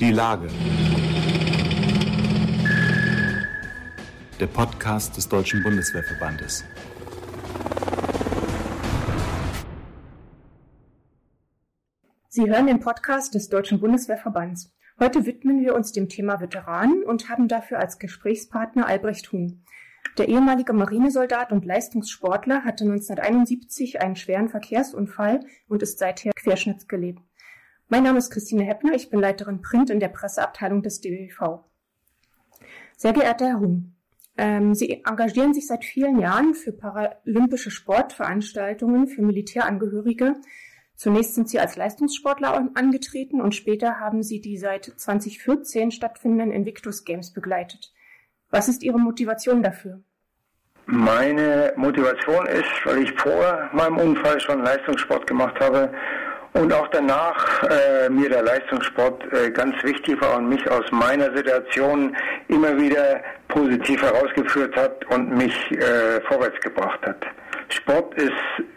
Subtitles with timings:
[0.00, 0.48] Die Lage.
[4.40, 6.64] Der Podcast des Deutschen Bundeswehrverbandes.
[12.28, 14.74] Sie hören den Podcast des Deutschen Bundeswehrverbands.
[14.98, 19.64] Heute widmen wir uns dem Thema Veteranen und haben dafür als Gesprächspartner Albrecht Huhn.
[20.18, 25.38] Der ehemalige Marinesoldat und Leistungssportler hatte 1971 einen schweren Verkehrsunfall
[25.68, 27.20] und ist seither querschnittsgelebt.
[27.94, 31.60] Mein Name ist Christine Heppner, ich bin Leiterin Print in der Presseabteilung des DWV.
[32.96, 33.94] Sehr geehrter Herr Huhn,
[34.36, 40.34] ähm, Sie engagieren sich seit vielen Jahren für paralympische Sportveranstaltungen für Militärangehörige.
[40.96, 47.04] Zunächst sind Sie als Leistungssportler angetreten und später haben Sie die seit 2014 stattfindenden Invictus
[47.04, 47.92] Games begleitet.
[48.50, 50.02] Was ist Ihre Motivation dafür?
[50.86, 55.92] Meine Motivation ist, weil ich vor meinem Unfall schon Leistungssport gemacht habe
[56.54, 61.34] und auch danach äh, mir der Leistungssport äh, ganz wichtig war und mich aus meiner
[61.36, 62.16] Situation
[62.48, 67.24] immer wieder positiv herausgeführt hat und mich äh, vorwärts gebracht hat.
[67.68, 68.32] Sport ist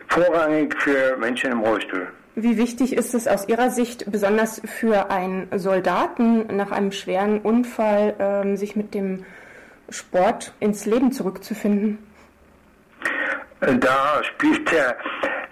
[0.08, 2.08] vorrangig für Menschen im Rollstuhl.
[2.36, 8.16] Wie wichtig ist es aus Ihrer Sicht, besonders für einen Soldaten nach einem schweren Unfall,
[8.19, 9.25] ähm, sich mit dem
[9.89, 11.97] Sport ins Leben zurückzufinden?
[13.59, 14.97] Da spielt der,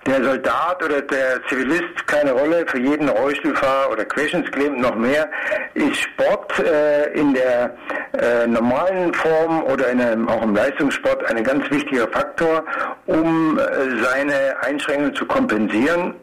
[0.05, 2.65] der Soldat oder der Zivilist keine Rolle.
[2.67, 5.29] Für jeden Rollstuhlfahrer oder Querschnittsgelähmten noch mehr
[5.73, 7.75] ist Sport äh, in der
[8.13, 12.63] äh, normalen Form oder in einem, auch im Leistungssport ein ganz wichtiger Faktor,
[13.07, 16.13] um äh, seine Einschränkungen zu kompensieren.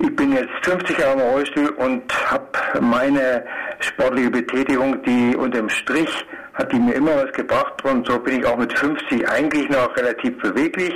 [0.00, 3.44] Ich bin jetzt 50 Jahre im Rollstuhl und habe meine
[3.80, 6.24] sportliche Betätigung, die unterm Strich
[6.58, 9.96] hat die mir immer was gebracht und so bin ich auch mit 50 eigentlich noch
[9.96, 10.92] relativ beweglich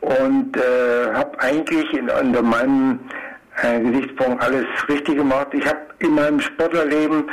[0.00, 3.00] und äh, habe eigentlich in, unter meinem
[3.62, 5.48] äh, Gesichtspunkt alles richtig gemacht.
[5.52, 7.30] Ich habe in meinem Sportlerleben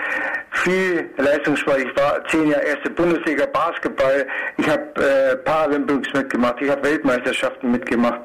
[0.52, 1.80] viel Leistungssport.
[1.80, 4.28] Ich war zehn Jahre erste Bundesliga Basketball.
[4.58, 6.56] Ich habe äh, Paralympics mitgemacht.
[6.62, 8.22] Ich habe Weltmeisterschaften mitgemacht.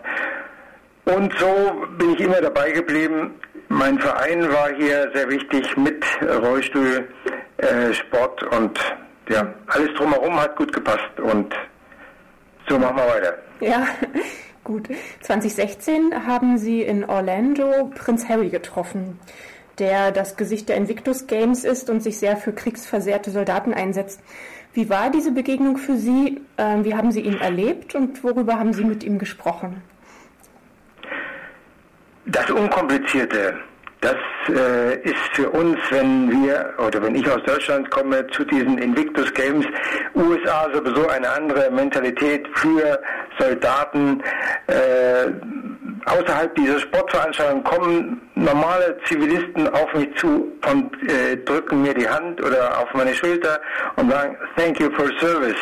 [1.04, 3.34] Und so bin ich immer dabei geblieben.
[3.68, 7.08] Mein Verein war hier sehr wichtig mit Rollstuhl,
[7.56, 8.78] äh, Sport und
[9.28, 11.54] ja, alles drumherum hat gut gepasst und
[12.68, 13.38] so machen wir weiter.
[13.60, 13.86] Ja,
[14.64, 14.88] gut.
[15.20, 19.18] 2016 haben Sie in Orlando Prinz Harry getroffen,
[19.78, 24.20] der das Gesicht der Invictus Games ist und sich sehr für kriegsversehrte Soldaten einsetzt.
[24.74, 26.40] Wie war diese Begegnung für Sie?
[26.56, 29.82] Ähm, wie haben Sie ihn erlebt und worüber haben Sie mit ihm gesprochen?
[32.24, 33.58] Das Unkomplizierte
[34.02, 34.16] das
[34.48, 39.32] äh, ist für uns, wenn wir oder wenn ich aus Deutschland komme zu diesen Invictus
[39.32, 39.64] Games,
[40.16, 43.00] USA sowieso eine andere Mentalität für
[43.38, 44.20] Soldaten.
[44.66, 45.30] Äh,
[46.06, 52.42] außerhalb dieser Sportveranstaltung kommen normale Zivilisten auf mich zu und äh, drücken mir die Hand
[52.42, 53.60] oder auf meine Schulter
[53.94, 55.58] und sagen, thank you for service.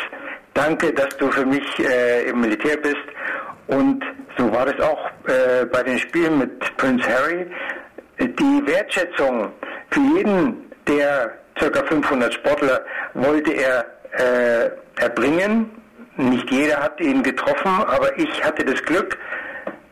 [0.55, 2.97] Danke, dass du für mich äh, im Militär bist.
[3.67, 4.03] Und
[4.37, 7.45] so war das auch äh, bei den Spielen mit Prince Harry
[8.27, 9.51] die Wertschätzung
[9.89, 11.83] für jeden der ca.
[11.83, 12.81] 500 Sportler
[13.13, 14.71] wollte er äh,
[15.01, 15.69] erbringen.
[16.17, 19.17] Nicht jeder hat ihn getroffen, aber ich hatte das Glück,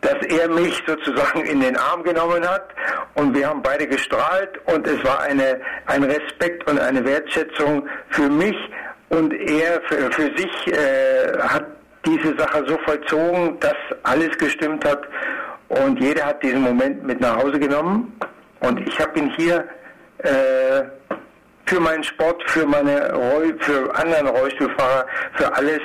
[0.01, 2.69] dass er mich sozusagen in den Arm genommen hat
[3.15, 8.29] und wir haben beide gestrahlt und es war eine, ein Respekt und eine Wertschätzung für
[8.29, 8.55] mich
[9.09, 11.65] und er für, für sich äh, hat
[12.05, 15.01] diese Sache so vollzogen, dass alles gestimmt hat
[15.69, 18.13] und jeder hat diesen Moment mit nach Hause genommen.
[18.59, 19.65] Und ich habe ihn hier
[20.19, 20.83] äh,
[21.65, 25.79] für meinen Sport, für meine Roll, für anderen Rollstuhlfahrer, für alles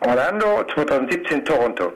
[0.00, 1.92] Orlando, 2017 Toronto.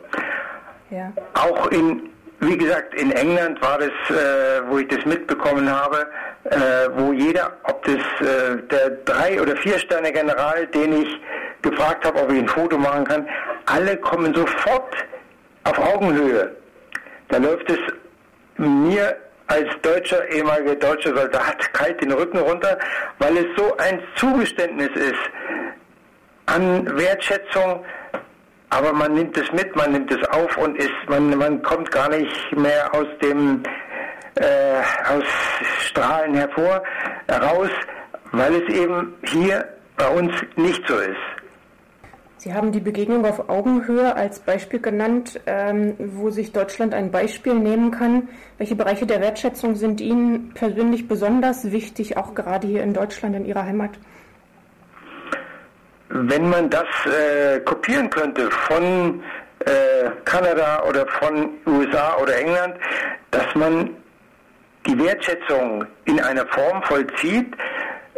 [1.34, 2.10] Auch in
[2.40, 6.08] wie gesagt, in England war das, äh, wo ich das mitbekommen habe,
[6.44, 11.20] äh, wo jeder, ob das äh, der drei oder vier Sterne General, den ich
[11.60, 13.28] gefragt habe, ob ich ein Foto machen kann,
[13.66, 14.94] alle kommen sofort
[15.64, 16.56] auf Augenhöhe.
[17.28, 17.78] Da läuft es
[18.56, 19.16] mir
[19.48, 22.78] als deutscher, ehemaliger deutscher Soldat kalt den Rücken runter,
[23.19, 25.20] weil es so ein Zugeständnis ist
[26.46, 27.84] an Wertschätzung,
[28.70, 32.08] aber man nimmt es mit, man nimmt es auf und ist, man, man kommt gar
[32.08, 33.62] nicht mehr aus dem
[34.37, 34.81] äh,
[35.12, 35.25] aus
[35.87, 36.82] Strahlen hervor,
[37.28, 37.70] heraus,
[38.32, 41.17] weil es eben hier bei uns nicht so ist.
[42.37, 47.55] Sie haben die Begegnung auf Augenhöhe als Beispiel genannt, ähm, wo sich Deutschland ein Beispiel
[47.55, 48.28] nehmen kann.
[48.56, 53.44] Welche Bereiche der Wertschätzung sind Ihnen persönlich besonders wichtig, auch gerade hier in Deutschland, in
[53.44, 53.90] Ihrer Heimat?
[56.11, 59.23] Wenn man das äh, kopieren könnte von
[59.61, 62.75] äh, Kanada oder von USA oder England,
[63.31, 63.91] dass man
[64.87, 67.55] die Wertschätzung in einer Form vollzieht,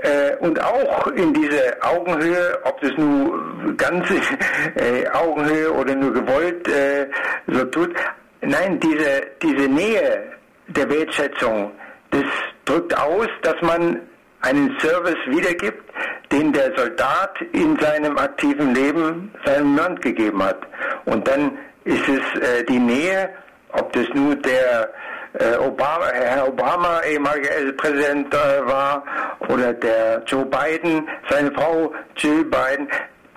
[0.02, 4.14] äh, und auch in diese Augenhöhe, ob das nur ganze
[4.74, 7.06] äh, Augenhöhe oder nur gewollt äh,
[7.46, 7.94] so tut,
[8.40, 10.32] nein, diese, diese Nähe
[10.68, 11.70] der Wertschätzung,
[12.10, 12.24] das
[12.64, 14.00] drückt aus, dass man
[14.40, 15.84] einen Service wiedergibt,
[16.32, 20.58] den der Soldat in seinem aktiven Leben seinem Land gegeben hat.
[21.04, 23.28] Und dann ist es äh, die Nähe,
[23.72, 24.90] ob das nur der
[25.34, 29.04] äh, Obama, Herr Obama, ehemaliger Präsident äh, war,
[29.48, 32.88] oder der Joe Biden, seine Frau Jill Biden,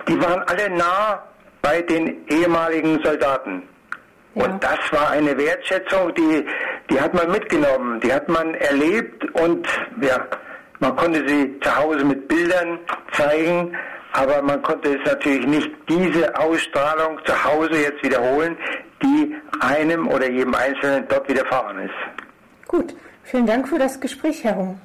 [0.08, 1.22] die waren alle nah
[1.62, 3.62] bei den ehemaligen Soldaten.
[4.34, 4.44] Ja.
[4.44, 6.46] Und das war eine Wertschätzung, die,
[6.90, 9.66] die hat man mitgenommen, die hat man erlebt und
[10.00, 10.18] ja,
[10.80, 12.78] man konnte sie zu Hause mit Bildern
[13.12, 13.76] zeigen,
[14.12, 18.56] aber man konnte es natürlich nicht diese Ausstrahlung zu Hause jetzt wiederholen,
[19.02, 22.68] die einem oder jedem Einzelnen dort widerfahren ist.
[22.68, 22.94] Gut,
[23.24, 24.80] vielen Dank für das Gespräch, Herr Hung.